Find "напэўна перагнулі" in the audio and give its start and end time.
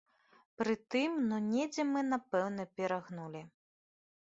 2.15-3.41